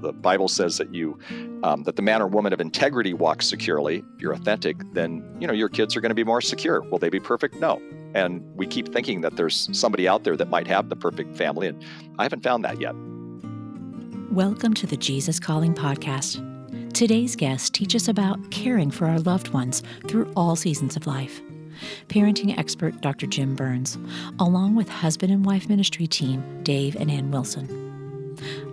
[0.00, 1.18] the Bible says that you
[1.62, 5.46] um, that the man or woman of integrity walks securely, If you're authentic, then you
[5.46, 6.82] know your kids are going to be more secure.
[6.82, 7.56] Will they be perfect?
[7.56, 7.80] No.
[8.14, 11.68] And we keep thinking that there's somebody out there that might have the perfect family,
[11.68, 11.82] and
[12.18, 12.94] I haven't found that yet.
[14.30, 16.44] Welcome to the Jesus Calling podcast.
[16.94, 21.40] Today's guests teach us about caring for our loved ones through all seasons of life.
[22.08, 23.26] Parenting expert Dr.
[23.26, 23.98] Jim Burns,
[24.38, 27.87] along with husband and wife ministry team Dave and Ann Wilson.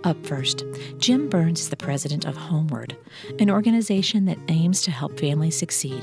[0.04, 0.64] Up first,
[0.98, 2.96] Jim Burns is the president of HomeWord,
[3.40, 6.02] an organization that aims to help families succeed.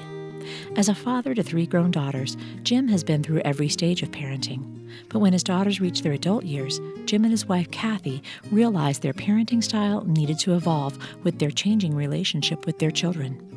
[0.76, 4.70] As a father to three grown daughters, Jim has been through every stage of parenting.
[5.10, 8.22] But when his daughters reached their adult years, Jim and his wife Kathy
[8.52, 13.50] realized their parenting style needed to evolve with their changing relationship with their children.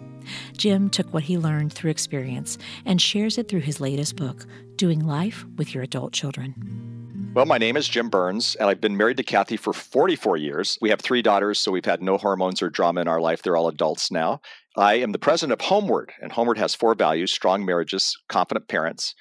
[0.57, 5.07] Jim took what he learned through experience and shares it through his latest book, Doing
[5.07, 6.96] Life with Your Adult Children.
[7.37, 10.79] Well, my name is Jim Burns, and I've been married to Kathy for 44 years.
[10.81, 13.43] We have three daughters, so we've had no hormones or drama in our life.
[13.43, 14.41] They're all adults now.
[14.79, 19.15] I am the president of HomeWord, and HomeWord has four values strong marriages, confident parents,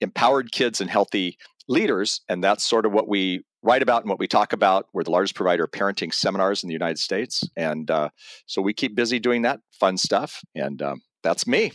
[0.00, 1.38] empowered kids, and healthy
[1.68, 2.22] leaders.
[2.28, 4.86] And that's sort of what we write about and what we talk about.
[4.92, 7.44] We're the largest provider of parenting seminars in the United States.
[7.56, 8.08] And uh,
[8.46, 10.42] so we keep busy doing that fun stuff.
[10.56, 11.70] And um, that's me.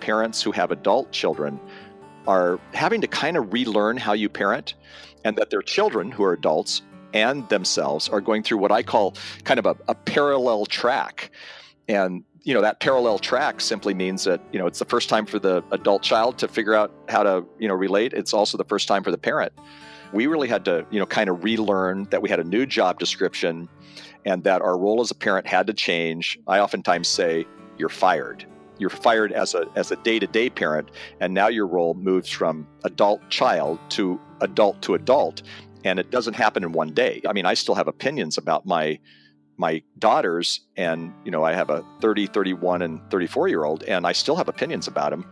[0.00, 1.60] Parents who have adult children
[2.28, 4.74] are having to kind of relearn how you parent,
[5.24, 6.82] and that their children, who are adults
[7.14, 11.30] and themselves, are going through what I call kind of a, a parallel track.
[11.88, 15.26] And you know that parallel track simply means that you know it's the first time
[15.26, 18.12] for the adult child to figure out how to you know relate.
[18.12, 19.52] It's also the first time for the parent.
[20.12, 22.98] We really had to you know kind of relearn that we had a new job
[22.98, 23.68] description,
[24.26, 26.38] and that our role as a parent had to change.
[26.46, 27.46] I oftentimes say,
[27.78, 28.46] "You're fired."
[28.78, 30.90] You're fired as a as a day-to-day parent
[31.20, 35.42] and now your role moves from adult child to adult to adult
[35.84, 37.20] and it doesn't happen in one day.
[37.28, 38.98] I mean i still have opinions about my
[39.56, 44.06] my daughters and you know i have a 30 31 and 34 year old and
[44.06, 45.28] i still have opinions about them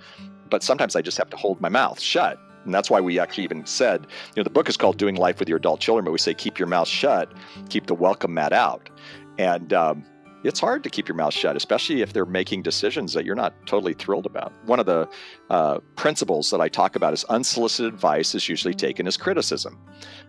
[0.51, 2.39] but sometimes i just have to hold my mouth shut.
[2.65, 4.01] And that's why we actually even said
[4.35, 6.35] you know the book is called doing life with your adult children but we say
[6.35, 7.33] keep your mouth shut.
[7.69, 8.91] Keep the welcome mat out.
[9.39, 10.05] And um,
[10.47, 13.55] it's hard to keep your mouth shut, especially if they're making decisions that you're not
[13.67, 14.53] totally thrilled about.
[14.65, 15.09] One of the
[15.51, 19.79] uh, principles that I talk about is unsolicited advice is usually taken as criticism.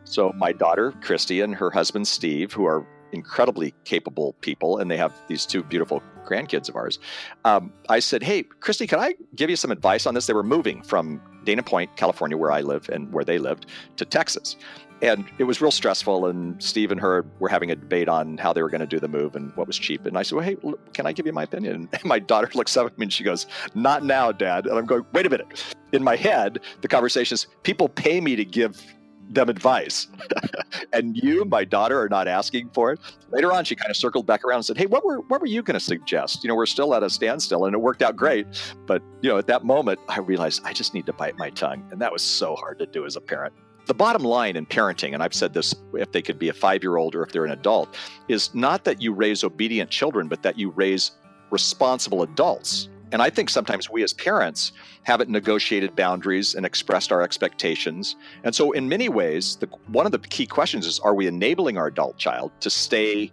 [0.03, 4.97] So, my daughter, Christy, and her husband, Steve, who are incredibly capable people, and they
[4.97, 6.99] have these two beautiful grandkids of ours.
[7.45, 10.27] Um, I said, Hey, Christy, can I give you some advice on this?
[10.27, 14.05] They were moving from Dana Point, California, where I live and where they lived, to
[14.05, 14.57] Texas
[15.01, 16.25] and it was real stressful.
[16.25, 18.99] And Steve and her were having a debate on how they were going to do
[18.99, 20.05] the move and what was cheap.
[20.05, 20.57] And I said, "Well, hey,
[20.93, 23.23] can I give you my opinion?" And my daughter looks up at me and she
[23.23, 27.35] goes, "Not now, Dad." And I'm going, "Wait a minute." In my head, the conversation
[27.35, 28.81] is people pay me to give
[29.29, 30.07] them advice,
[30.93, 32.99] and you, my daughter, are not asking for it.
[33.29, 35.47] Later on, she kind of circled back around and said, "Hey, what were what were
[35.47, 38.15] you going to suggest?" You know, we're still at a standstill, and it worked out
[38.15, 38.47] great.
[38.85, 41.87] But you know, at that moment, I realized I just need to bite my tongue,
[41.91, 43.53] and that was so hard to do as a parent
[43.87, 46.83] the bottom line in parenting, and I've said this if they could be a five
[46.83, 47.95] year old or if they're an adult,
[48.27, 51.11] is not that you raise obedient children, but that you raise
[51.49, 52.89] responsible adults.
[53.13, 58.17] And I think sometimes we as parents haven't negotiated boundaries and expressed our expectations.
[58.43, 61.77] And so, in many ways, the, one of the key questions is are we enabling
[61.77, 63.31] our adult child to stay,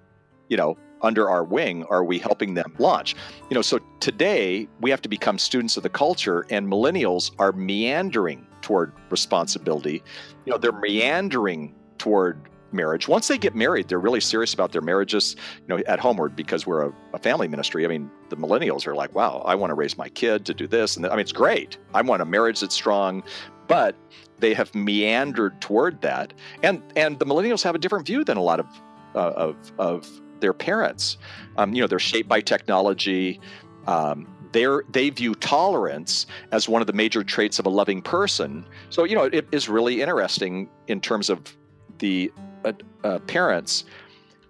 [0.48, 3.14] you know, under our wing are we helping them launch
[3.50, 7.52] you know so today we have to become students of the culture and millennials are
[7.52, 10.02] meandering toward responsibility
[10.44, 14.80] you know they're meandering toward marriage once they get married they're really serious about their
[14.80, 18.86] marriages you know at HomeWord because we're a, a family ministry i mean the millennials
[18.86, 21.20] are like wow i want to raise my kid to do this and i mean
[21.20, 23.22] it's great i want a marriage that's strong
[23.68, 23.94] but
[24.38, 26.32] they have meandered toward that
[26.62, 28.66] and and the millennials have a different view than a lot of
[29.14, 31.16] uh, of of their parents.
[31.56, 33.40] Um, you know, they're shaped by technology.
[33.86, 38.64] Um, they're, they view tolerance as one of the major traits of a loving person.
[38.88, 41.54] So, you know, it is really interesting in terms of
[41.98, 42.32] the
[42.64, 42.72] uh,
[43.02, 43.84] uh, parents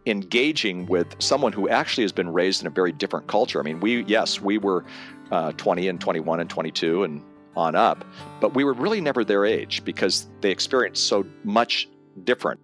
[0.05, 3.59] engaging with someone who actually has been raised in a very different culture.
[3.59, 4.85] I mean, we, yes, we were
[5.33, 7.23] uh, 20 and 21 and 22 and
[7.57, 8.05] on up,
[8.41, 11.89] but we were really never their age because they experienced so much
[12.25, 12.61] different.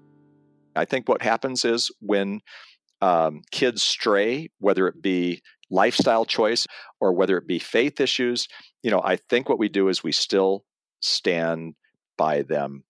[0.77, 2.41] I think what happens is when
[3.01, 5.41] um, kids stray, whether it be
[5.71, 6.67] lifestyle choice
[7.01, 8.49] or whether it be faith issues,
[8.83, 10.65] you know, I think what we do is we still
[11.01, 11.75] stand
[12.19, 12.85] by them,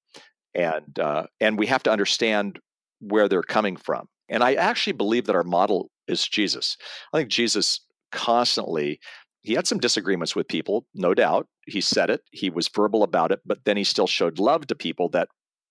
[0.54, 2.58] and uh, and we have to understand
[3.00, 4.08] where they're coming from.
[4.28, 6.76] And I actually believe that our model is Jesus.
[7.12, 7.80] I think Jesus
[8.12, 9.00] constantly
[9.42, 11.48] he had some disagreements with people, no doubt.
[11.66, 14.74] He said it, he was verbal about it, but then he still showed love to
[14.74, 15.28] people that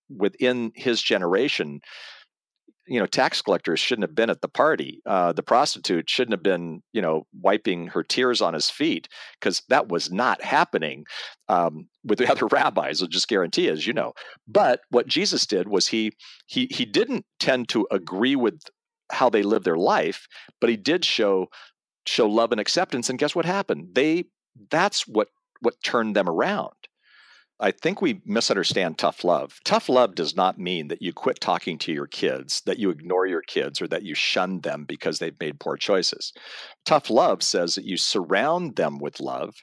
[0.08, 1.80] within his generation
[2.90, 5.00] you know, tax collectors shouldn't have been at the party.
[5.06, 9.08] Uh, the prostitute shouldn't have been, you know, wiping her tears on his feet
[9.38, 11.04] because that was not happening
[11.48, 13.00] um, with the other rabbis.
[13.00, 14.12] I'll just guarantee, as you know.
[14.48, 16.10] But what Jesus did was he
[16.46, 18.60] he he didn't tend to agree with
[19.12, 20.26] how they live their life,
[20.60, 21.46] but he did show
[22.06, 23.08] show love and acceptance.
[23.08, 23.90] And guess what happened?
[23.94, 24.24] They
[24.68, 25.28] that's what
[25.60, 26.74] what turned them around.
[27.60, 29.60] I think we misunderstand tough love.
[29.64, 33.26] Tough love does not mean that you quit talking to your kids, that you ignore
[33.26, 36.32] your kids, or that you shun them because they've made poor choices.
[36.86, 39.54] Tough love says that you surround them with love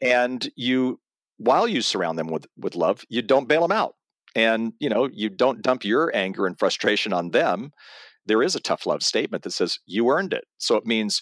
[0.00, 1.00] and you
[1.38, 3.94] while you surround them with with love, you don't bail them out.
[4.34, 7.72] And you know, you don't dump your anger and frustration on them
[8.30, 10.44] there is a tough love statement that says you earned it.
[10.58, 11.20] So it means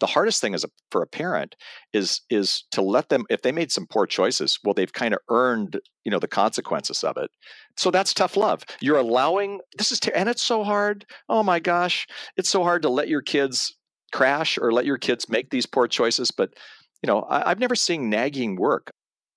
[0.00, 1.54] the hardest thing as a, for a parent
[1.92, 5.20] is is to let them if they made some poor choices, well they've kind of
[5.28, 7.30] earned, you know, the consequences of it.
[7.76, 8.62] So that's tough love.
[8.80, 11.04] You're allowing this is and it's so hard.
[11.28, 12.06] Oh my gosh,
[12.38, 13.76] it's so hard to let your kids
[14.12, 16.54] crash or let your kids make these poor choices, but
[17.02, 18.92] you know, I, I've never seen nagging work.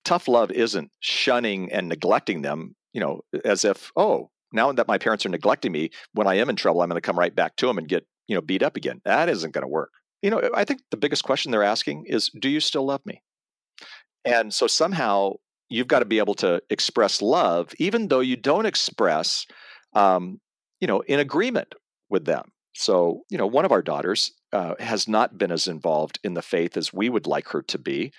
[0.06, 4.98] Tough love isn't shunning and neglecting them, you know, as if, oh, now that my
[4.98, 7.56] parents are neglecting me, when I am in trouble, I'm going to come right back
[7.56, 9.00] to them and get you know beat up again.
[9.04, 9.90] That isn't going to work.
[10.22, 13.22] You know, I think the biggest question they're asking is, "Do you still love me?"
[14.24, 15.34] And so somehow
[15.68, 19.46] you've got to be able to express love, even though you don't express,
[19.94, 20.40] um,
[20.80, 21.74] you know, in agreement
[22.10, 22.50] with them.
[22.74, 26.42] So, you know, one of our daughters uh, has not been as involved in the
[26.42, 28.12] faith as we would like her to be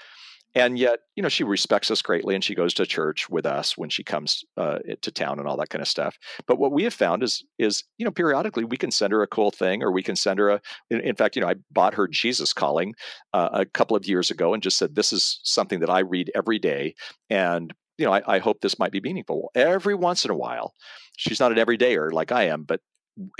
[0.55, 3.77] and yet you know she respects us greatly and she goes to church with us
[3.77, 6.17] when she comes uh, to town and all that kind of stuff.
[6.47, 9.27] But what we have found is is you know periodically we can send her a
[9.27, 11.93] cool thing or we can send her a in, in fact you know i bought
[11.93, 12.93] her jesus calling
[13.33, 16.31] uh, a couple of years ago and just said this is something that i read
[16.35, 16.95] every day
[17.29, 19.51] and you know I, I hope this might be meaningful.
[19.55, 20.73] Every once in a while
[21.17, 22.81] she's not an everydayer like i am but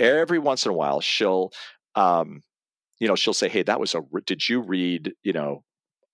[0.00, 1.50] every once in a while she'll
[1.94, 2.42] um,
[3.00, 5.62] you know she'll say hey that was a did you read you know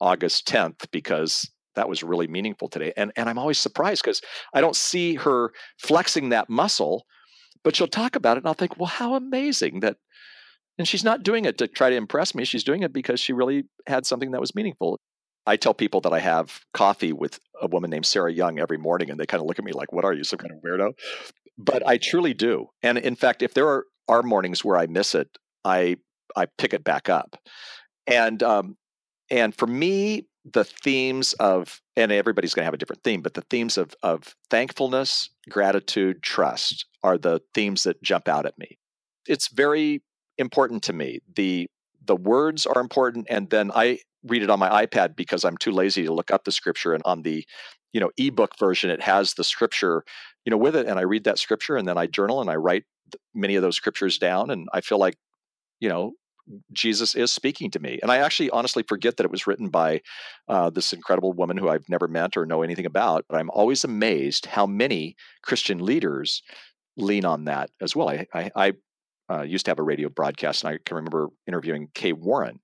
[0.00, 2.92] August 10th because that was really meaningful today.
[2.96, 4.20] And and I'm always surprised because
[4.52, 7.06] I don't see her flexing that muscle,
[7.62, 9.96] but she'll talk about it and I'll think, well, how amazing that
[10.78, 12.44] and she's not doing it to try to impress me.
[12.44, 15.00] She's doing it because she really had something that was meaningful.
[15.44, 19.10] I tell people that I have coffee with a woman named Sarah Young every morning,
[19.10, 20.92] and they kind of look at me like, What are you, some kind of weirdo?
[21.56, 22.66] But I truly do.
[22.82, 25.28] And in fact, if there are, are mornings where I miss it,
[25.64, 25.96] I
[26.36, 27.36] I pick it back up.
[28.06, 28.76] And um,
[29.30, 33.34] and for me, the themes of and everybody's going to have a different theme, but
[33.34, 38.78] the themes of of thankfulness, gratitude, trust are the themes that jump out at me.
[39.26, 40.02] It's very
[40.38, 41.20] important to me.
[41.34, 41.68] The
[42.04, 45.70] the words are important and then I read it on my iPad because I'm too
[45.70, 47.44] lazy to look up the scripture and on the
[47.92, 50.04] you know ebook version it has the scripture
[50.44, 52.56] you know with it and I read that scripture and then I journal and I
[52.56, 52.84] write
[53.34, 55.16] many of those scriptures down and I feel like
[55.80, 56.12] you know
[56.72, 57.98] Jesus is speaking to me.
[58.02, 60.00] And I actually honestly forget that it was written by
[60.48, 63.24] uh, this incredible woman who I've never met or know anything about.
[63.28, 66.42] But I'm always amazed how many Christian leaders
[66.96, 68.08] lean on that as well.
[68.08, 68.72] I, I, I
[69.30, 72.60] uh, used to have a radio broadcast, and I can remember interviewing Kay Warren,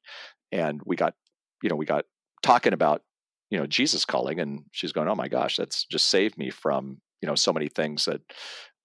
[0.50, 1.14] and we got,
[1.62, 2.04] you know, we got
[2.42, 3.02] talking about,
[3.50, 7.00] you know, Jesus calling, and she's going, "Oh my gosh, that's just saved me from,
[7.20, 8.20] you know, so many things that,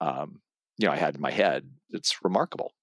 [0.01, 0.41] um,
[0.77, 1.69] you know, I had in my head.
[1.91, 2.73] It's remarkable."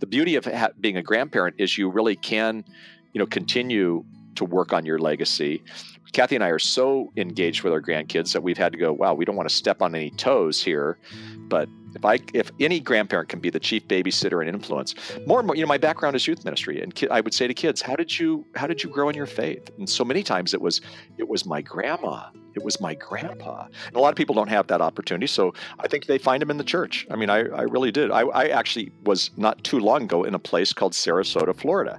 [0.00, 2.64] The beauty of ha- being a grandparent is you really can,
[3.12, 4.04] you know, continue
[4.36, 5.62] to work on your legacy.
[6.12, 9.14] Kathy and I are so engaged with our grandkids that we've had to go, wow,
[9.14, 10.98] we don't want to step on any toes here,
[11.48, 14.94] but if I if any grandparent can be the chief babysitter and influence,
[15.26, 17.46] more and more, you know, my background is youth ministry, and ki- I would say
[17.46, 19.70] to kids, how did you how did you grow in your faith?
[19.78, 20.80] And so many times it was
[21.16, 24.66] it was my grandma, it was my grandpa, and a lot of people don't have
[24.68, 25.26] that opportunity.
[25.26, 27.06] So I think they find them in the church.
[27.10, 28.10] I mean, I, I really did.
[28.10, 31.98] I, I actually was not too long ago in a place called Sarasota, Florida.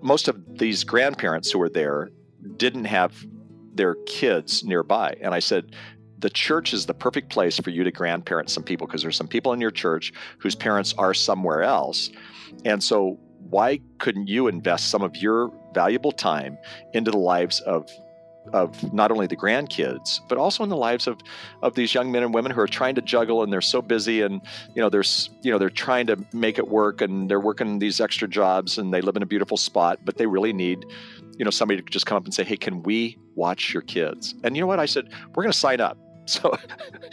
[0.00, 2.10] Most of these grandparents who were there
[2.56, 3.26] didn't have
[3.78, 5.74] their kids nearby, and I said,
[6.18, 9.28] the church is the perfect place for you to grandparent some people because there's some
[9.28, 12.10] people in your church whose parents are somewhere else.
[12.64, 13.18] And so,
[13.50, 16.58] why couldn't you invest some of your valuable time
[16.92, 17.88] into the lives of
[18.52, 21.18] of not only the grandkids but also in the lives of
[21.62, 24.22] of these young men and women who are trying to juggle and they're so busy
[24.22, 24.40] and
[24.74, 28.00] you know there's you know they're trying to make it work and they're working these
[28.00, 30.84] extra jobs and they live in a beautiful spot but they really need
[31.38, 34.34] you know somebody to just come up and say hey can we watch your kids
[34.44, 36.54] and you know what i said we're going to sign up So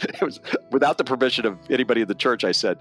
[0.00, 0.40] it was
[0.70, 2.44] without the permission of anybody in the church.
[2.44, 2.78] I said,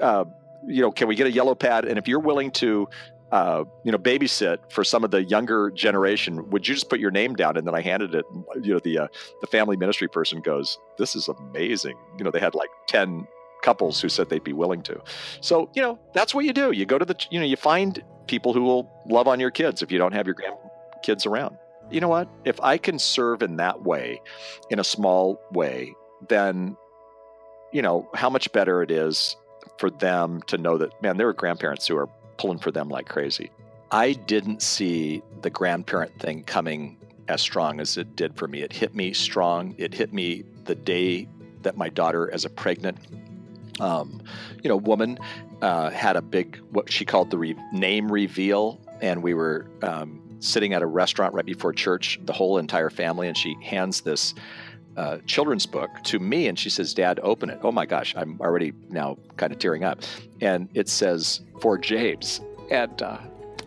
[0.00, 0.24] uh,
[0.66, 1.84] you know, can we get a yellow pad?
[1.84, 2.88] And if you're willing to,
[3.32, 7.10] uh, you know, babysit for some of the younger generation, would you just put your
[7.10, 7.56] name down?
[7.56, 8.24] And then I handed it.
[8.62, 9.08] You know, the uh,
[9.40, 13.26] the family ministry person goes, "This is amazing." You know, they had like ten
[13.62, 15.00] couples who said they'd be willing to.
[15.40, 16.72] So, you know, that's what you do.
[16.72, 19.82] You go to the, you know, you find people who will love on your kids
[19.82, 21.56] if you don't have your grandkids around.
[21.90, 22.28] You know what?
[22.44, 24.20] If I can serve in that way,
[24.70, 25.94] in a small way,
[26.28, 26.76] then,
[27.72, 29.36] you know, how much better it is
[29.78, 32.08] for them to know that, man, there are grandparents who are
[32.40, 33.50] pulling for them like crazy.
[33.90, 36.96] I didn't see the grandparent thing coming
[37.28, 38.62] as strong as it did for me.
[38.62, 39.74] It hit me strong.
[39.76, 41.28] It hit me the day
[41.60, 42.96] that my daughter, as a pregnant,
[43.78, 44.22] um,
[44.62, 45.18] you know, woman,
[45.60, 50.22] uh, had a big what she called the re- name reveal, and we were um,
[50.38, 54.34] sitting at a restaurant right before church, the whole entire family, and she hands this.
[55.00, 57.58] Uh, children's book to me and she says dad open it.
[57.62, 60.02] Oh my gosh i'm already now kind of tearing up.
[60.42, 62.42] And it says for james.
[62.70, 63.16] And uh,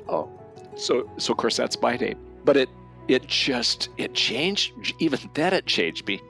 [0.07, 0.29] oh
[0.75, 2.19] so so of course that's my name.
[2.45, 2.69] But it
[3.07, 6.21] it just it changed even then it changed me.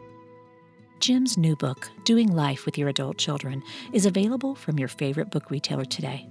[1.02, 5.52] Jim's new book, Doing Life with Your Adult Children, is available from your favorite book
[5.52, 6.30] retailer today.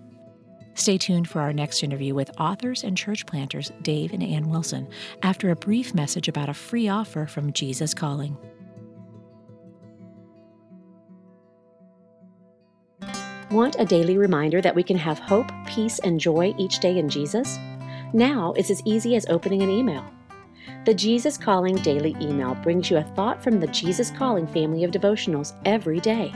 [0.76, 4.88] Stay tuned for our next interview with authors and church planters Dave and Ann Wilson
[5.22, 8.34] after a brief message about a free offer from Jesus Calling.
[13.52, 17.06] Want a daily reminder that we can have hope, peace, and joy each day in
[17.10, 17.58] Jesus?
[18.14, 20.02] Now it's as easy as opening an email.
[20.86, 24.90] The Jesus Calling Daily email brings you a thought from the Jesus Calling family of
[24.90, 26.32] devotionals every day.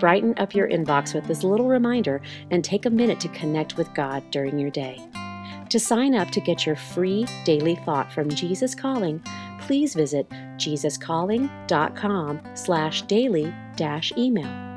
[0.00, 3.92] Brighten up your inbox with this little reminder and take a minute to connect with
[3.92, 4.98] God during your day.
[5.68, 9.22] To sign up to get your free daily thought from Jesus Calling,
[9.60, 14.69] please visit jesuscalling.com slash daily dash email.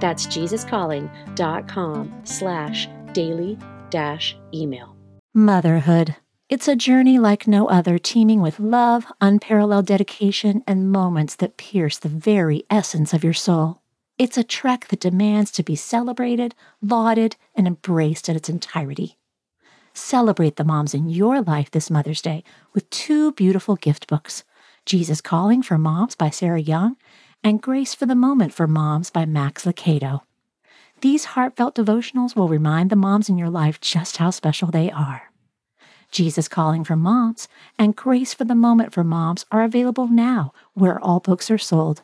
[0.00, 3.58] That's jesuscalling.com slash daily
[3.90, 4.96] dash email.
[5.32, 6.16] Motherhood.
[6.48, 11.98] It's a journey like no other, teeming with love, unparalleled dedication, and moments that pierce
[11.98, 13.80] the very essence of your soul.
[14.18, 19.16] It's a trek that demands to be celebrated, lauded, and embraced in its entirety.
[19.94, 24.44] Celebrate the moms in your life this Mother's Day with two beautiful gift books
[24.86, 26.96] Jesus Calling for Moms by Sarah Young
[27.44, 30.22] and Grace for the Moment for Moms by Max Lucado.
[31.02, 35.30] These heartfelt devotionals will remind the moms in your life just how special they are.
[36.10, 37.46] Jesus Calling for Moms
[37.78, 42.02] and Grace for the Moment for Moms are available now where all books are sold.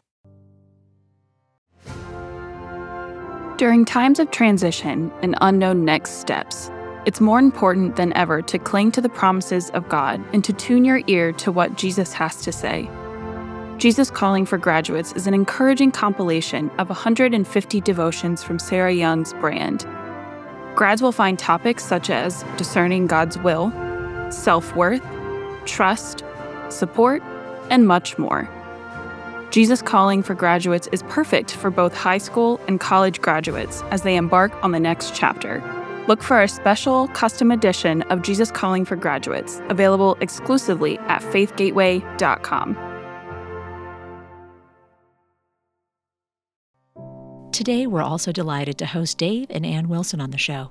[3.56, 6.70] During times of transition and unknown next steps,
[7.06, 10.84] it's more important than ever to cling to the promises of God and to tune
[10.84, 12.90] your ear to what Jesus has to say.
[13.80, 19.86] Jesus Calling for Graduates is an encouraging compilation of 150 devotions from Sarah Young's brand.
[20.74, 23.72] Grads will find topics such as discerning God's will,
[24.30, 25.02] self worth,
[25.64, 26.22] trust,
[26.68, 27.22] support,
[27.70, 28.46] and much more.
[29.50, 34.16] Jesus Calling for Graduates is perfect for both high school and college graduates as they
[34.16, 35.62] embark on the next chapter.
[36.06, 42.89] Look for our special custom edition of Jesus Calling for Graduates, available exclusively at faithgateway.com.
[47.52, 50.70] Today, we're also delighted to host Dave and Ann Wilson on the show.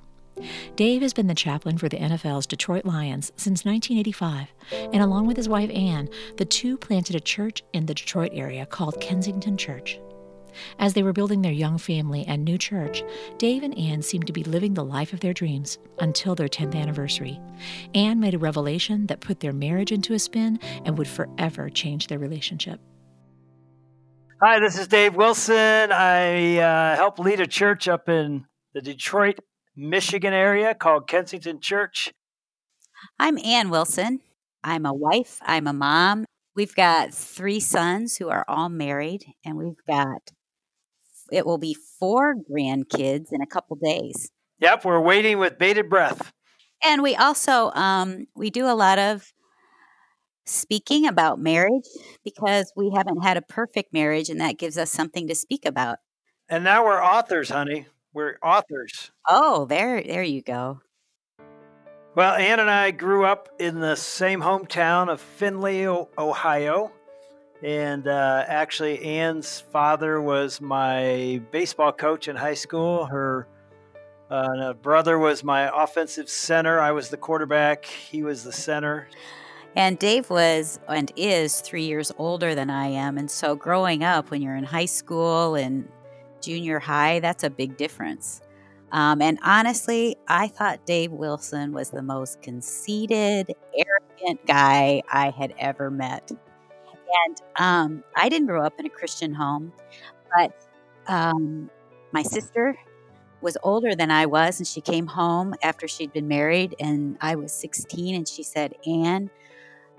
[0.77, 4.47] Dave has been the chaplain for the NFL's Detroit Lions since 1985,
[4.93, 6.07] and along with his wife Ann,
[6.37, 9.99] the two planted a church in the Detroit area called Kensington Church.
[10.79, 13.03] As they were building their young family and new church,
[13.37, 16.75] Dave and Ann seemed to be living the life of their dreams until their 10th
[16.75, 17.39] anniversary.
[17.93, 22.07] Ann made a revelation that put their marriage into a spin and would forever change
[22.07, 22.79] their relationship.
[24.41, 25.91] Hi, this is Dave Wilson.
[25.91, 29.39] I uh, help lead a church up in the Detroit
[29.75, 32.13] Michigan area called Kensington Church.
[33.19, 34.21] I'm Ann Wilson.
[34.63, 36.23] I'm a wife, I'm a mom.
[36.55, 40.31] We've got three sons who are all married, and we've got
[41.33, 44.31] it will be four grandkids in a couple days.
[44.61, 46.31] Yep, we're waiting with bated breath.
[46.81, 49.33] And we also um, we do a lot of
[50.49, 51.87] speaking about marriage
[52.23, 55.99] because we haven't had a perfect marriage, and that gives us something to speak about.
[56.49, 57.87] And now we're authors, honey.
[58.13, 59.11] We're authors.
[59.27, 60.81] Oh, there, there you go.
[62.15, 66.91] Well, Ann and I grew up in the same hometown of Findlay, Ohio.
[67.61, 73.05] And uh, actually, Ann's father was my baseball coach in high school.
[73.05, 73.47] Her
[74.29, 76.79] uh, brother was my offensive center.
[76.79, 77.85] I was the quarterback.
[77.85, 79.07] He was the center.
[79.79, 83.17] And Dave was and is three years older than I am.
[83.17, 85.87] And so, growing up, when you're in high school and
[86.41, 88.41] junior high, that's a big difference.
[88.91, 95.53] Um, and honestly, I thought Dave Wilson was the most conceited, arrogant guy I had
[95.57, 96.29] ever met.
[96.29, 99.71] And um, I didn't grow up in a Christian home,
[100.35, 100.51] but
[101.07, 101.69] um,
[102.11, 102.77] my sister
[103.39, 107.35] was older than I was, and she came home after she'd been married, and I
[107.35, 109.29] was 16, and she said, Ann,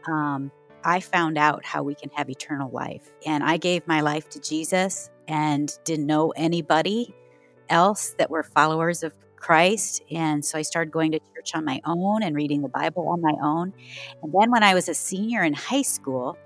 [0.09, 0.51] um,
[0.85, 3.11] I found out how we can have eternal life.
[3.27, 7.15] And I gave my life to Jesus and didn't know anybody
[7.69, 10.03] else that were followers of Christ.
[10.11, 13.21] And so I started going to church on my own and reading the Bible on
[13.21, 13.73] my own.
[14.23, 16.37] And then when I was a senior in high school,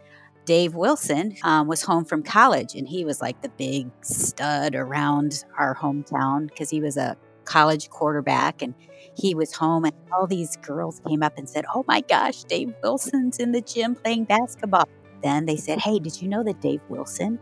[0.44, 5.44] Dave Wilson um, was home from college and he was like the big stud around
[5.58, 8.74] our hometown because he was a college quarterback and
[9.16, 12.74] he was home and all these girls came up and said, Oh my gosh, Dave
[12.82, 14.88] Wilson's in the gym playing basketball.
[15.22, 17.38] Then they said, Hey, did you know that Dave Wilson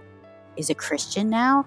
[0.56, 1.66] is a Christian now?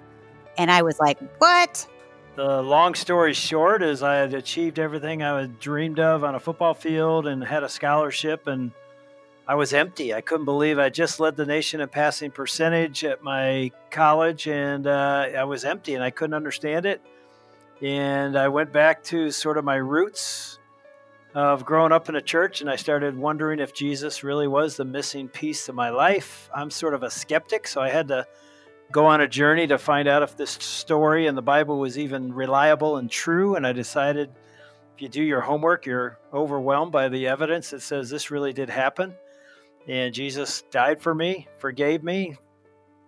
[0.57, 1.88] And I was like, What?
[2.35, 6.39] The long story short is I had achieved everything I had dreamed of on a
[6.39, 8.71] football field and had a scholarship and
[9.47, 10.13] I was empty.
[10.13, 14.88] I couldn't believe I just led the nation in passing percentage at my college, and
[14.88, 17.00] uh, I was empty, and I couldn't understand it.
[17.82, 20.60] And I went back to sort of my roots
[21.34, 24.86] of growing up in a church, and I started wondering if Jesus really was the
[24.86, 26.50] missing piece of my life.
[26.55, 28.25] I'm sort of a skeptic, so I had to
[28.91, 32.34] go on a journey to find out if this story in the Bible was even
[32.34, 33.55] reliable and true.
[33.55, 34.29] And I decided
[34.96, 38.70] if you do your homework, you're overwhelmed by the evidence that says this really did
[38.70, 39.13] happen.
[39.89, 42.38] And Jesus died for me, forgave me,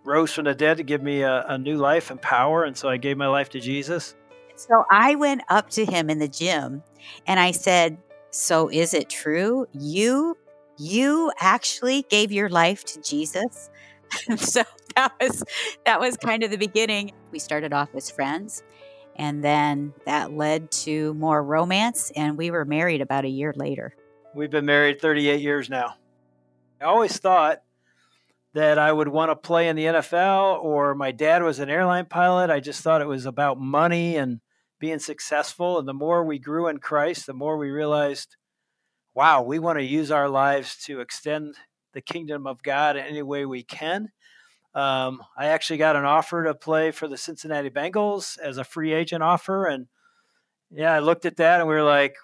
[0.04, 2.66] rose from the dead to give me a, a, new life and power.
[2.66, 4.16] And so I gave my life to Jesus.
[4.58, 6.84] So I went up to him in the gym
[7.28, 7.98] and I said,
[8.32, 9.68] So is it true?
[9.72, 10.36] You
[10.80, 13.70] you actually gave your life to Jesus?
[14.38, 14.64] so
[14.96, 15.44] that was
[15.86, 17.12] that was kind of the beginning.
[17.32, 18.64] We started off as friends
[19.16, 23.96] and then that led to more romance and we were married about a year later.
[24.34, 25.96] We've been married 38 years now.
[26.82, 27.62] I always thought
[28.54, 32.06] that I would want to play in the NFL, or my dad was an airline
[32.06, 32.50] pilot.
[32.50, 34.40] I just thought it was about money and
[34.80, 35.80] being successful.
[35.80, 38.36] And the more we grew in Christ, the more we realized,
[39.14, 41.56] wow, we want to use our lives to extend
[41.94, 44.10] the kingdom of God in any way we can.
[44.76, 48.94] Um, I actually got an offer to play for the Cincinnati Bengals as a free
[48.94, 49.88] agent offer, and
[50.70, 52.16] yeah, I looked at that and we were like,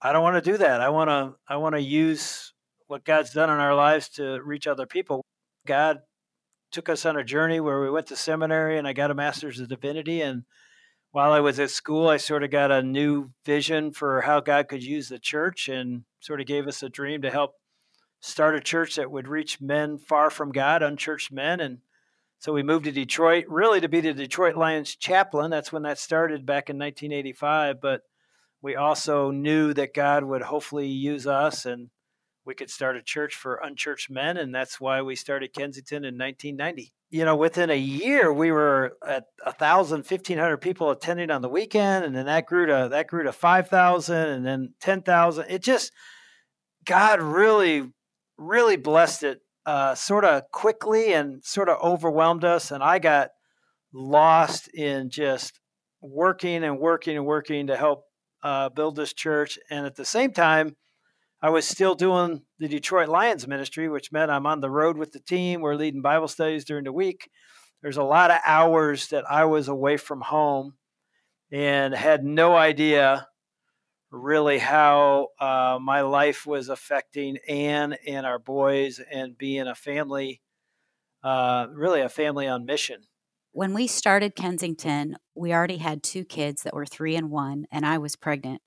[0.00, 0.80] I don't want to do that.
[0.80, 2.52] I want to I want to use
[2.86, 5.24] what God's done in our lives to reach other people.
[5.66, 5.98] God
[6.70, 9.58] took us on a journey where we went to seminary and I got a master's
[9.58, 10.20] of divinity.
[10.20, 10.44] And
[11.18, 14.68] while I was at school, I sort of got a new vision for how God
[14.68, 17.54] could use the church and sort of gave us a dream to help
[18.20, 21.58] start a church that would reach men far from God, unchurched men.
[21.58, 21.78] And
[22.38, 25.50] so we moved to Detroit, really to be the Detroit Lions chaplain.
[25.50, 27.80] That's when that started back in 1985.
[27.80, 28.02] But
[28.62, 31.90] we also knew that God would hopefully use us and
[32.48, 36.16] we could start a church for unchurched men, and that's why we started Kensington in
[36.16, 36.94] 1990.
[37.10, 41.42] You know, within a year, we were at a thousand, fifteen hundred people attending on
[41.42, 45.02] the weekend, and then that grew to that grew to five thousand, and then ten
[45.02, 45.50] thousand.
[45.50, 45.92] It just
[46.86, 47.92] God really,
[48.38, 53.28] really blessed it, uh, sort of quickly, and sort of overwhelmed us, and I got
[53.92, 55.60] lost in just
[56.00, 58.04] working and working and working to help
[58.42, 60.76] uh, build this church, and at the same time
[61.40, 65.12] I was still doing the Detroit Lions ministry, which meant I'm on the road with
[65.12, 65.60] the team.
[65.60, 67.30] We're leading Bible studies during the week.
[67.80, 70.74] There's a lot of hours that I was away from home
[71.52, 73.28] and had no idea
[74.10, 80.42] really how uh, my life was affecting Ann and our boys and being a family,
[81.22, 83.02] uh, really a family on mission.
[83.52, 87.86] When we started Kensington, we already had two kids that were three and one, and
[87.86, 88.62] I was pregnant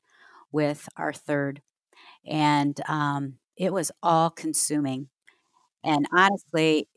[0.51, 1.61] with our third
[2.25, 5.09] and um, it was all consuming.
[5.83, 6.87] And honestly,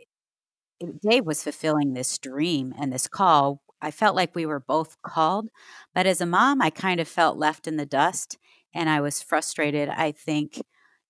[1.03, 3.61] Dave was fulfilling this dream and this call.
[3.81, 5.49] I felt like we were both called,
[5.95, 8.39] but as a mom, I kind of felt left in the dust
[8.75, 9.89] and I was frustrated.
[9.89, 10.61] I think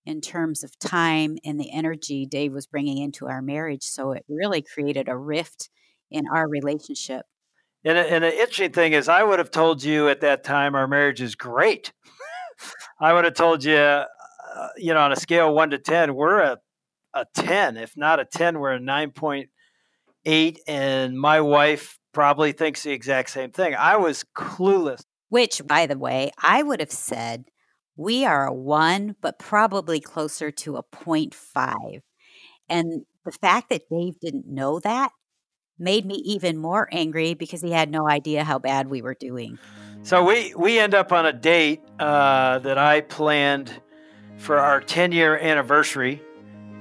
[0.07, 3.85] in terms of time and the energy Dave was bringing into our marriage.
[3.85, 5.71] So it really created a rift
[6.11, 7.25] in our relationship.
[7.85, 10.89] And, and the interesting thing is, I would have told you at that time our
[10.89, 11.93] marriage is great.
[13.01, 14.07] I would have told you, uh,
[14.77, 16.59] you know, on a scale one to ten, we're a
[17.15, 17.77] a ten.
[17.77, 19.51] If not a ten, we're a nine point
[20.25, 20.61] eight.
[20.67, 23.75] And my wife probably thinks the exact same thing.
[23.75, 25.03] I was clueless.
[25.29, 27.47] Which, by the way, I would have said
[27.97, 32.01] we are a one, but probably closer to a 0.5.
[32.69, 35.11] And the fact that Dave didn't know that
[35.79, 39.59] made me even more angry because he had no idea how bad we were doing.
[40.03, 43.73] So we we end up on a date uh, that I planned
[44.37, 46.23] for our 10 year anniversary,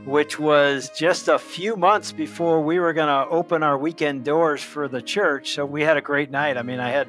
[0.06, 4.62] which was just a few months before we were going to open our weekend doors
[4.62, 5.54] for the church.
[5.54, 6.58] So we had a great night.
[6.58, 7.08] I mean, I had,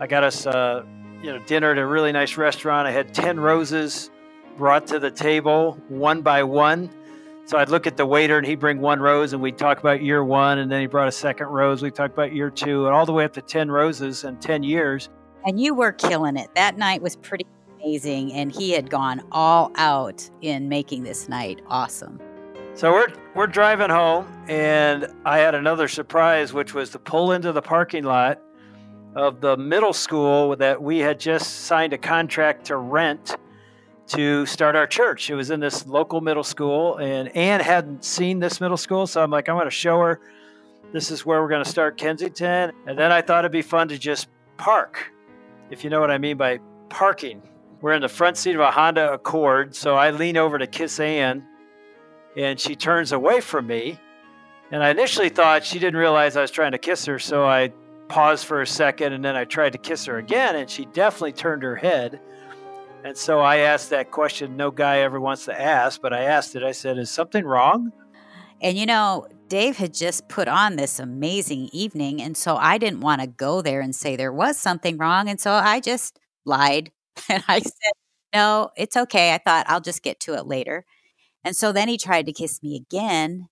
[0.00, 0.84] I got us, uh,
[1.22, 2.86] you know, dinner at a really nice restaurant.
[2.86, 4.10] I had 10 roses
[4.56, 6.90] brought to the table one by one.
[7.46, 10.02] So I'd look at the waiter and he'd bring one rose and we'd talk about
[10.02, 10.58] year one.
[10.58, 11.80] And then he brought a second rose.
[11.80, 14.64] We'd talk about year two and all the way up to 10 roses and 10
[14.64, 15.10] years.
[15.44, 16.50] And you were killing it.
[16.56, 18.32] That night was pretty amazing.
[18.32, 22.20] And he had gone all out in making this night awesome.
[22.74, 27.52] So we're, we're driving home and I had another surprise, which was to pull into
[27.52, 28.42] the parking lot
[29.14, 33.36] of the middle school that we had just signed a contract to rent
[34.08, 35.30] to start our church.
[35.30, 39.22] It was in this local middle school, and Ann hadn't seen this middle school, so
[39.22, 40.20] I'm like, I'm going to show her.
[40.92, 42.72] This is where we're going to start Kensington.
[42.86, 45.12] And then I thought it'd be fun to just park,
[45.70, 47.42] if you know what I mean by parking.
[47.80, 50.98] We're in the front seat of a Honda Accord, so I lean over to kiss
[51.00, 51.44] Ann,
[52.36, 53.98] and she turns away from me.
[54.70, 57.72] And I initially thought she didn't realize I was trying to kiss her, so I
[58.08, 61.32] paused for a second, and then I tried to kiss her again, and she definitely
[61.32, 62.20] turned her head.
[63.06, 66.56] And so I asked that question no guy ever wants to ask, but I asked
[66.56, 66.64] it.
[66.64, 67.92] I said, Is something wrong?
[68.60, 72.20] And you know, Dave had just put on this amazing evening.
[72.20, 75.28] And so I didn't want to go there and say there was something wrong.
[75.28, 76.90] And so I just lied.
[77.30, 77.92] And I said,
[78.34, 79.32] No, it's okay.
[79.32, 80.84] I thought I'll just get to it later.
[81.44, 83.48] And so then he tried to kiss me again.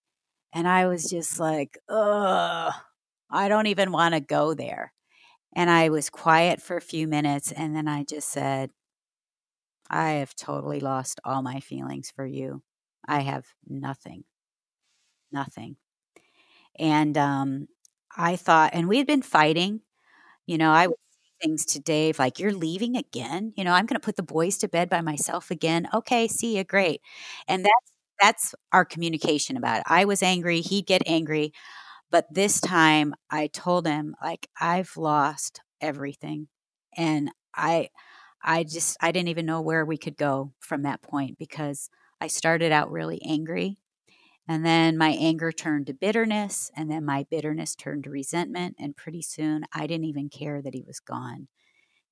[0.53, 2.73] And I was just like, Ugh,
[3.31, 4.93] I don't even want to go there.
[5.55, 7.53] And I was quiet for a few minutes.
[7.53, 8.71] And then I just said,
[9.91, 12.63] I have totally lost all my feelings for you.
[13.07, 14.25] I have nothing,
[15.33, 15.77] nothing.
[16.79, 17.69] And um,
[18.17, 19.81] I thought, and we had been fighting.
[20.47, 20.97] You know, I would
[21.43, 24.23] say things to Dave like, "You're leaving again." You know, I'm going to put the
[24.25, 25.89] boys to bed by myself again.
[25.95, 27.03] Okay, see you, great.
[27.49, 29.85] And that's that's our communication about it.
[29.89, 30.61] I was angry.
[30.63, 31.53] He'd get angry,
[32.11, 36.49] but this time I told him like, "I've lost everything,"
[36.97, 37.91] and I
[38.45, 41.89] I just I didn't even know where we could go from that point because
[42.21, 43.79] I started out really angry
[44.47, 48.97] and then my anger turned to bitterness and then my bitterness turned to resentment and
[48.97, 51.49] pretty soon I didn't even care that he was gone.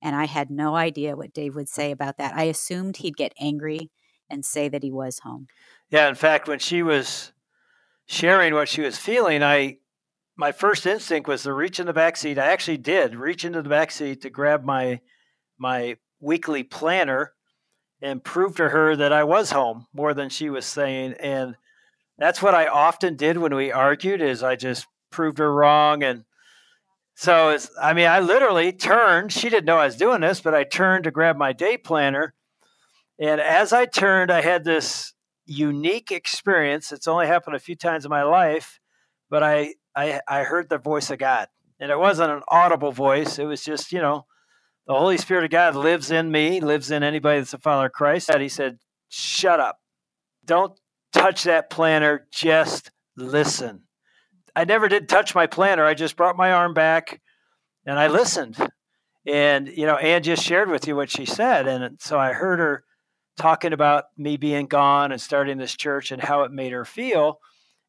[0.00, 2.34] And I had no idea what Dave would say about that.
[2.34, 3.90] I assumed he'd get angry
[4.28, 5.46] and say that he was home.
[5.90, 7.32] Yeah, in fact, when she was
[8.06, 9.78] sharing what she was feeling, I
[10.34, 12.38] my first instinct was to reach in the back seat.
[12.38, 15.00] I actually did reach into the back seat to grab my
[15.58, 17.32] my weekly planner
[18.00, 21.14] and prove to her that I was home more than she was saying.
[21.20, 21.56] And
[22.16, 26.02] that's what I often did when we argued is I just proved her wrong.
[26.02, 26.24] And
[27.14, 30.54] so it's, I mean, I literally turned, she didn't know I was doing this, but
[30.54, 32.34] I turned to grab my day planner.
[33.18, 35.12] And as I turned, I had this
[35.44, 36.92] unique experience.
[36.92, 38.80] It's only happened a few times in my life,
[39.28, 41.48] but I, I, I heard the voice of God.
[41.78, 43.38] And it wasn't an audible voice.
[43.38, 44.26] It was just, you know,
[44.86, 47.92] the Holy Spirit of God lives in me, lives in anybody that's a follower of
[47.92, 48.28] Christ.
[48.30, 49.78] And he said, Shut up.
[50.44, 50.78] Don't
[51.12, 52.26] touch that planner.
[52.32, 53.82] Just listen.
[54.56, 55.84] I never did touch my planner.
[55.84, 57.20] I just brought my arm back
[57.86, 58.56] and I listened.
[59.26, 61.68] And, you know, Ann just shared with you what she said.
[61.68, 62.84] And so I heard her
[63.36, 67.38] talking about me being gone and starting this church and how it made her feel.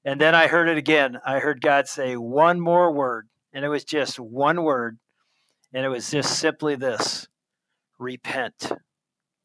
[0.06, 1.18] And then I heard it again.
[1.26, 5.00] I heard God say one more word, and it was just one word
[5.74, 7.28] and it was just simply this
[8.00, 8.72] repent.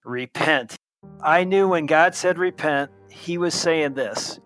[0.04, 0.76] Repent.
[1.22, 4.40] I knew when God said repent, He was saying this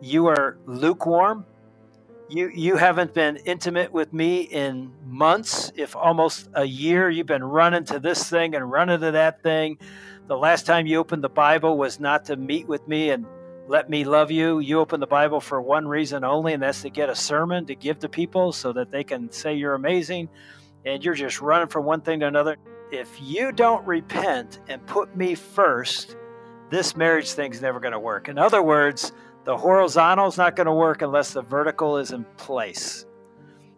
[0.00, 1.44] You are lukewarm.
[2.30, 7.10] You, you haven't been intimate with me in months, if almost a year.
[7.10, 9.78] You've been running to this thing and running to that thing.
[10.26, 13.26] The last time you opened the Bible was not to meet with me and
[13.68, 14.58] let me love you.
[14.58, 17.74] You open the Bible for one reason only, and that's to get a sermon to
[17.74, 20.28] give to people so that they can say you're amazing
[20.84, 22.56] and you're just running from one thing to another.
[22.90, 26.16] If you don't repent and put me first,
[26.70, 28.28] this marriage thing's never going to work.
[28.28, 29.12] In other words,
[29.44, 33.06] the horizontal is not going to work unless the vertical is in place.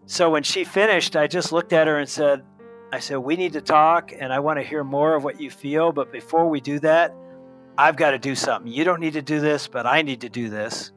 [0.06, 2.44] So when she finished, I just looked at her and said,
[2.92, 5.50] I said, we need to talk and I want to hear more of what you
[5.50, 5.92] feel.
[5.92, 7.14] But before we do that,
[7.76, 8.70] I've got to do something.
[8.70, 10.92] You don't need to do this, but I need to do this.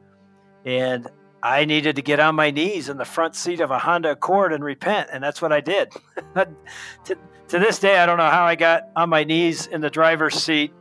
[0.64, 1.08] And
[1.42, 4.52] I needed to get on my knees in the front seat of a Honda Accord
[4.52, 5.92] and repent, and that's what I did.
[6.34, 6.48] to,
[7.48, 10.34] to this day, I don't know how I got on my knees in the driver's
[10.34, 10.72] seat.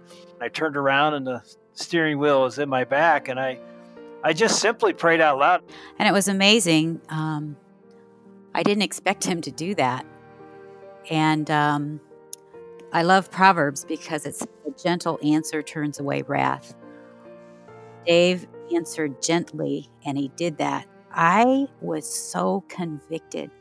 [0.41, 1.43] I turned around, and the
[1.73, 3.59] steering wheel was in my back, and I,
[4.23, 5.63] I just simply prayed out loud.
[5.97, 7.01] And it was amazing.
[7.09, 7.55] Um,
[8.53, 10.05] I didn't expect him to do that,
[11.09, 12.01] and um,
[12.91, 16.75] I love Proverbs because it's a gentle answer turns away wrath.
[18.05, 23.51] Dave answered gently, and he did that, I was so convicted.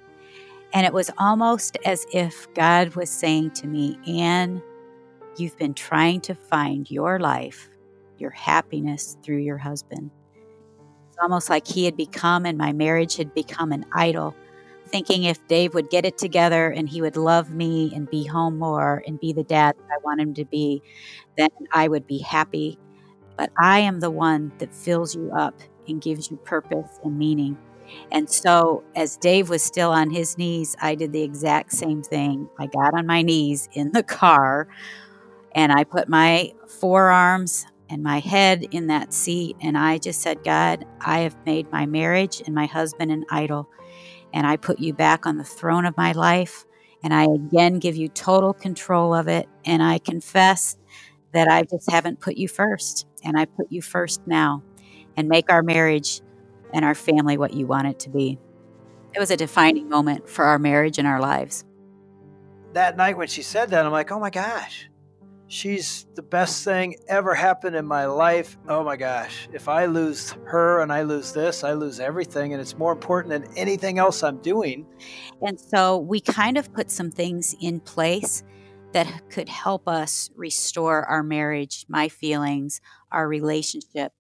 [0.73, 4.62] And it was almost as if God was saying to me, Ann,
[5.38, 7.71] you've been trying to find your life,
[8.18, 10.11] your happiness through your husband.
[11.09, 14.35] It's almost like he had become, and my marriage had become an idol,
[14.88, 18.59] thinking if Dave would get it together and he would love me and be home
[18.59, 20.83] more and be the dad that I want him to be,
[21.37, 22.79] then I would be happy.
[23.38, 25.55] But I am the one that fills you up
[25.88, 27.59] and gives you purpose and meaning.
[28.12, 32.51] And so, as Dave was still on his knees, I did the exact same thing.
[32.59, 34.68] I got on my knees in the car
[35.55, 39.57] and I put my forearms and my head in that seat.
[39.62, 43.68] And I just said, God, I have made my marriage and my husband an idol.
[44.35, 46.66] And I put you back on the throne of my life.
[47.03, 49.48] And I again give you total control of it.
[49.66, 50.77] And I confess
[51.35, 53.08] that I just haven't put you first.
[53.24, 54.62] And I put you first now
[55.16, 56.20] and make our marriage
[56.72, 58.38] and our family what you want it to be.
[59.14, 61.64] It was a defining moment for our marriage and our lives.
[62.74, 64.88] That night when she said that, I'm like, oh my gosh,
[65.48, 68.59] she's the best thing ever happened in my life.
[68.68, 72.52] Oh my gosh, if I lose her and I lose this, I lose everything.
[72.52, 74.87] And it's more important than anything else I'm doing.
[75.42, 78.44] And so we kind of put some things in place
[78.92, 82.81] that could help us restore our marriage, my feelings,
[83.12, 84.12] our relationship.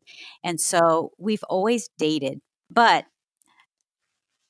[0.44, 3.06] And so we've always dated, but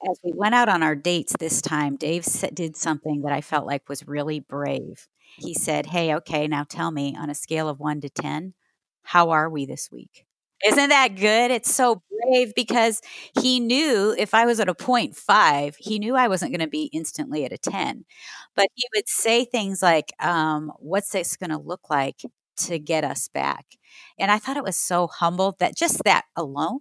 [0.09, 3.66] as we went out on our dates this time, Dave did something that I felt
[3.66, 5.09] like was really brave.
[5.38, 8.54] He said, Hey, okay, now tell me on a scale of one to 10,
[9.02, 10.27] how are we this week?
[10.66, 11.51] Isn't that good?
[11.53, 13.01] It's so brave because
[13.40, 16.71] he knew if I was at a point five, he knew I wasn't going to
[16.71, 18.05] be instantly at a 10.
[18.57, 22.23] But he would say things like, um, What's this going to look like
[22.59, 23.66] to get us back?
[24.18, 26.81] And I thought it was so humble that just that alone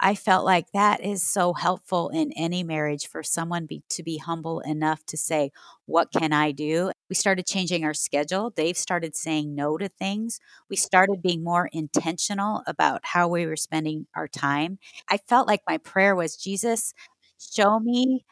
[0.00, 4.18] I felt like that is so helpful in any marriage for someone be, to be
[4.18, 5.50] humble enough to say,
[5.86, 6.92] What can I do?
[7.10, 8.50] We started changing our schedule.
[8.50, 10.40] Dave started saying no to things.
[10.70, 10.80] We mm.
[10.80, 14.78] started being more intentional about how we were spending our time.
[15.10, 16.94] I felt like my prayer was, Jesus,
[17.38, 18.24] show me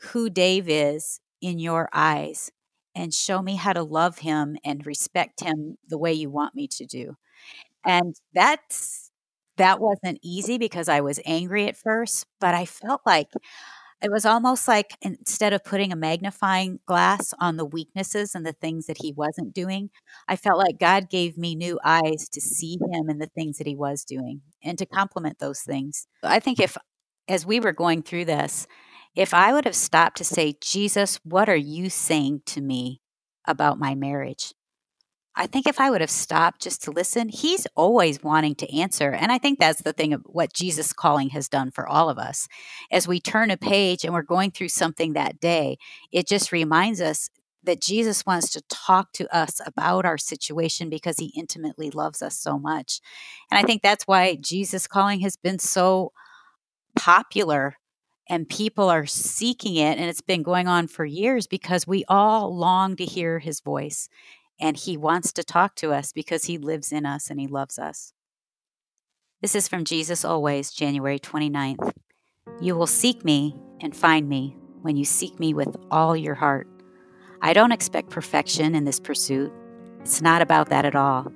[0.00, 2.50] who Dave is in your eyes
[2.94, 6.68] and show me how to love him and respect him the way you want me
[6.68, 7.16] to do.
[7.86, 9.10] And that's
[9.58, 13.28] that wasn't easy because I was angry at first, but I felt like
[14.00, 18.52] it was almost like instead of putting a magnifying glass on the weaknesses and the
[18.52, 19.90] things that he wasn't doing,
[20.28, 23.66] I felt like God gave me new eyes to see him and the things that
[23.66, 26.06] he was doing and to compliment those things.
[26.22, 26.76] I think if,
[27.26, 28.66] as we were going through this,
[29.16, 33.00] if I would have stopped to say, Jesus, what are you saying to me
[33.46, 34.52] about my marriage?
[35.38, 39.12] I think if I would have stopped just to listen, he's always wanting to answer.
[39.12, 42.18] And I think that's the thing of what Jesus calling has done for all of
[42.18, 42.48] us.
[42.90, 45.78] As we turn a page and we're going through something that day,
[46.10, 47.30] it just reminds us
[47.62, 52.36] that Jesus wants to talk to us about our situation because he intimately loves us
[52.36, 53.00] so much.
[53.48, 56.12] And I think that's why Jesus calling has been so
[56.96, 57.76] popular
[58.28, 62.54] and people are seeking it and it's been going on for years because we all
[62.54, 64.08] long to hear his voice
[64.60, 67.78] and He wants to talk to us because He lives in us and He loves
[67.78, 68.12] us.
[69.40, 71.92] This is from Jesus Always, January 29th.
[72.60, 76.66] You will seek me and find me when you seek me with all your heart.
[77.40, 79.52] I don't expect perfection in this pursuit.
[80.00, 81.32] It's not about that at all.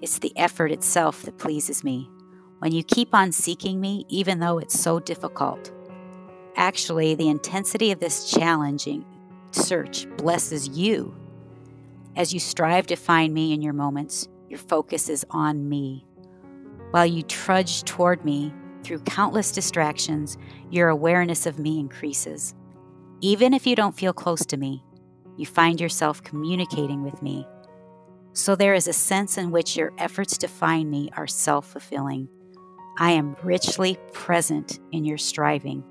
[0.00, 2.08] It's the effort itself that pleases me.
[2.60, 5.72] When you keep on seeking me, even though it's so difficult.
[6.56, 9.04] Actually, the intensity of this challenging
[9.50, 11.14] search blesses you
[12.16, 16.06] as you strive to find me in your moments, your focus is on me.
[16.90, 18.52] While you trudge toward me
[18.84, 20.38] through countless distractions,
[20.70, 22.54] your awareness of me increases.
[23.20, 24.84] Even if you don't feel close to me,
[25.36, 27.46] you find yourself communicating with me.
[28.32, 32.28] So there is a sense in which your efforts to find me are self fulfilling.
[32.98, 35.82] I am richly present in your striving.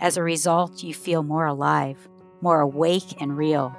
[0.00, 2.08] As a result, you feel more alive,
[2.40, 3.74] more awake and real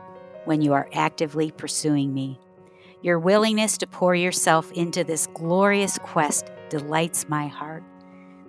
[0.45, 2.39] when you are actively pursuing me.
[3.01, 7.83] Your willingness to pour yourself into this glorious quest delights my heart.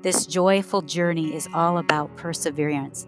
[0.03, 3.07] This joyful journey is all about perseverance.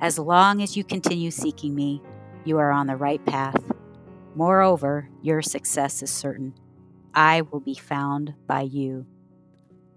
[0.00, 2.02] As long as you continue seeking me,
[2.44, 3.54] you are on the right path.
[4.34, 6.54] Moreover, your success is certain.
[7.14, 9.06] I will be found by you.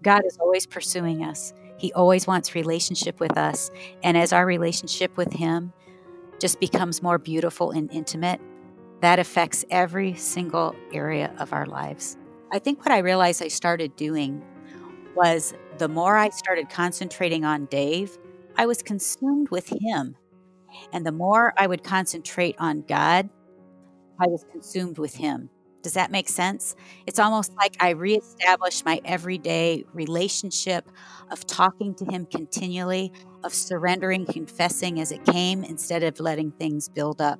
[0.01, 1.53] God is always pursuing us.
[1.77, 3.71] He always wants relationship with us.
[4.03, 5.73] And as our relationship with Him
[6.43, 8.41] just becomes more beautiful and intimate,
[8.99, 12.17] that affects every single area of our lives.
[12.51, 14.43] I think what I realized I started doing
[15.15, 18.17] was the more I started concentrating on Dave,
[18.57, 20.17] I was consumed with him.
[20.91, 23.29] And the more I would concentrate on God,
[24.19, 25.49] I was consumed with him.
[25.83, 26.75] Does that make sense?
[27.05, 30.89] It's almost like I reestablished my everyday relationship
[31.29, 33.11] of talking to him continually,
[33.43, 37.39] of surrendering, confessing as it came instead of letting things build up.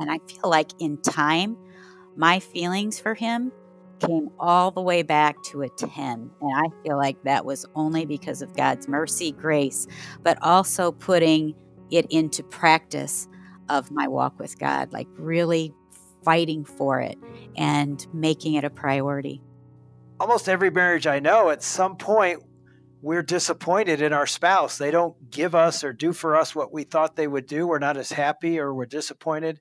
[0.00, 1.56] And I feel like in time,
[2.16, 3.52] my feelings for him
[3.98, 6.30] came all the way back to a 10.
[6.40, 9.86] And I feel like that was only because of God's mercy, grace,
[10.22, 11.54] but also putting
[11.90, 13.28] it into practice
[13.68, 15.74] of my walk with God, like really
[16.26, 17.16] fighting for it
[17.56, 19.40] and making it a priority.
[20.18, 22.42] Almost every marriage I know, at some point,
[23.00, 24.76] we're disappointed in our spouse.
[24.76, 27.68] They don't give us or do for us what we thought they would do.
[27.68, 29.60] We're not as happy or we're disappointed.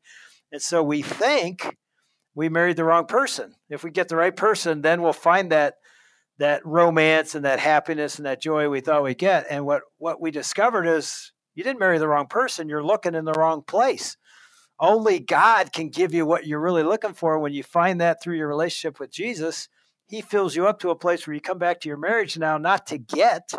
[0.52, 1.78] And so we think
[2.34, 3.54] we married the wrong person.
[3.70, 5.76] If we get the right person, then we'll find that
[6.40, 9.46] that romance and that happiness and that joy we thought we'd get.
[9.52, 12.70] And what what we discovered is you didn't marry the wrong person.
[12.70, 14.18] You're looking in the wrong place
[14.80, 17.40] only God can give you what you're really looking for.
[17.40, 19.70] When you find that through your relationship with Jesus,
[20.08, 22.58] He fills you up to a place where you come back to your marriage now,
[22.58, 23.52] not to get,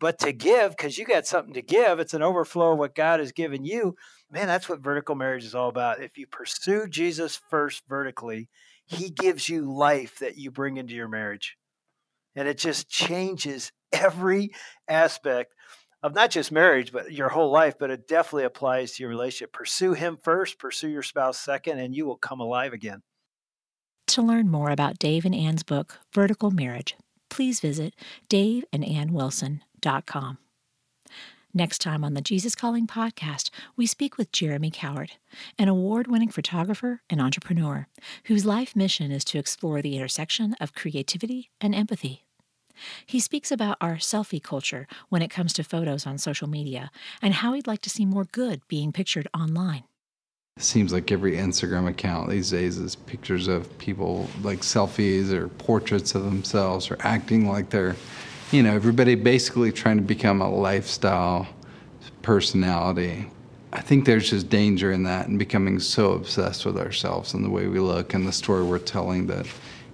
[0.00, 1.98] but to give, because you got something to give.
[2.00, 3.94] It's an overflow of what God has given you.
[4.30, 6.02] Man, that's what vertical marriage is all about.
[6.02, 8.48] If you pursue Jesus first vertically,
[8.84, 11.56] He gives you life that you bring into your marriage.
[12.34, 14.50] And it just changes every
[14.88, 15.52] aspect
[16.02, 19.52] of not just marriage, but your whole life, but it definitely applies to your relationship.
[19.52, 23.02] Pursue him first, pursue your spouse second, and you will come alive again.
[24.08, 26.96] To learn more about Dave and Ann's book, Vertical Marriage,
[27.30, 27.94] please visit
[28.28, 30.38] daveandannwilson.com.
[31.54, 35.18] Next time on the Jesus Calling podcast, we speak with Jeremy Cowart,
[35.58, 37.88] an award winning photographer and entrepreneur
[38.24, 42.24] whose life mission is to explore the intersection of creativity and empathy.
[43.06, 46.90] He speaks about our selfie culture when it comes to photos on social media
[47.20, 49.84] and how he'd like to see more good being pictured online.
[50.56, 55.48] It seems like every Instagram account these days is pictures of people like selfies or
[55.48, 57.96] portraits of themselves or acting like they're,
[58.50, 61.48] you know, everybody basically trying to become a lifestyle
[62.20, 63.30] personality.
[63.72, 67.50] I think there's just danger in that and becoming so obsessed with ourselves and the
[67.50, 69.46] way we look and the story we're telling that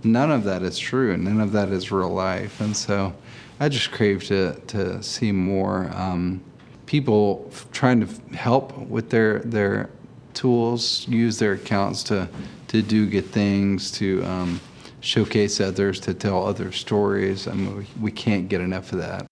[0.04, 2.60] none of that is true and none of that is real life.
[2.60, 3.14] And so
[3.60, 6.42] I just crave to, to see more um,
[6.86, 9.90] people trying to help with their, their
[10.34, 12.28] tools, use their accounts to,
[12.68, 14.60] to do good things, to um,
[15.00, 17.48] showcase others, to tell other stories.
[17.48, 19.26] I mean, we, we can't get enough of that.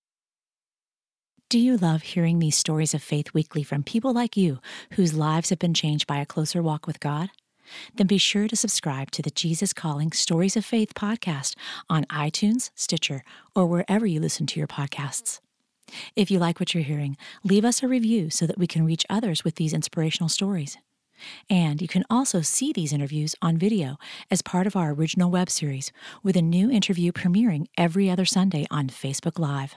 [1.48, 4.59] Do you love hearing these stories of faith weekly from people like you
[4.92, 7.31] whose lives have been changed by a closer walk with God?
[7.94, 11.55] Then be sure to subscribe to the Jesus Calling Stories of Faith podcast
[11.88, 13.22] on iTunes, Stitcher,
[13.55, 15.40] or wherever you listen to your podcasts.
[16.14, 19.07] If you like what you're hearing, leave us a review so that we can reach
[19.09, 20.79] others with these inspirational stories.
[21.48, 23.96] And you can also see these interviews on video
[24.31, 28.66] as part of our original web series, with a new interview premiering every other Sunday
[28.70, 29.76] on Facebook Live.